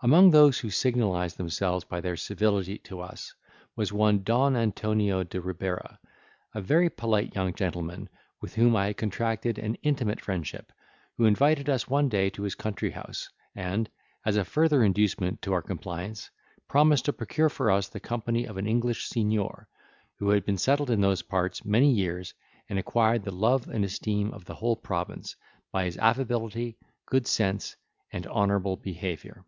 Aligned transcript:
Among 0.00 0.32
those 0.32 0.58
who 0.60 0.68
signalised 0.68 1.38
themselves 1.38 1.82
by 1.86 2.02
their 2.02 2.18
civility 2.18 2.76
to 2.80 3.00
us, 3.00 3.32
was 3.74 3.90
one 3.90 4.22
Don 4.22 4.54
Antonio 4.54 5.22
de 5.24 5.40
Ribera, 5.40 5.98
a 6.54 6.60
very 6.60 6.90
polite 6.90 7.34
young 7.34 7.54
gentleman, 7.54 8.10
with 8.42 8.54
whom 8.54 8.76
I 8.76 8.88
had 8.88 8.98
contracted 8.98 9.56
an 9.58 9.76
intimate 9.76 10.20
friendship, 10.20 10.74
who 11.16 11.24
invited 11.24 11.70
us 11.70 11.88
one 11.88 12.10
day 12.10 12.28
to 12.28 12.42
his 12.42 12.54
country 12.54 12.90
house, 12.90 13.30
and, 13.54 13.88
as 14.26 14.36
a 14.36 14.44
further 14.44 14.84
inducement 14.84 15.40
to 15.40 15.54
our 15.54 15.62
compliance, 15.62 16.28
promised 16.68 17.06
to 17.06 17.14
procure 17.14 17.48
for 17.48 17.70
us 17.70 17.88
the 17.88 17.98
company 17.98 18.44
of 18.44 18.58
an 18.58 18.66
English 18.66 19.08
Signor, 19.08 19.68
who 20.18 20.28
had 20.28 20.44
been 20.44 20.58
settled 20.58 20.90
in 20.90 21.00
those 21.00 21.22
parts 21.22 21.64
many 21.64 21.90
years 21.90 22.34
and 22.68 22.78
acquired 22.78 23.24
the 23.24 23.30
love 23.32 23.68
and 23.68 23.86
esteem 23.86 24.34
of 24.34 24.44
the 24.44 24.56
whole 24.56 24.76
province 24.76 25.34
by 25.72 25.86
his 25.86 25.96
affability, 25.96 26.76
good 27.06 27.26
sense, 27.26 27.74
and 28.12 28.26
honourable 28.26 28.76
behaviour. 28.76 29.46